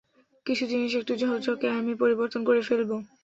কিছু 0.45 0.63
জিনিস 0.65 0.91
একটু 0.95 1.13
ঝক্ঝকে, 1.21 1.67
আমি 1.79 1.91
পরিবর্তন 2.01 2.41
করে 2.45 2.61
ফেলব। 2.61 2.89